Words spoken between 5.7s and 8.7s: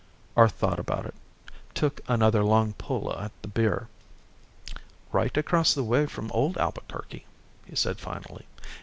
the way from old Albuquerque," he said finally.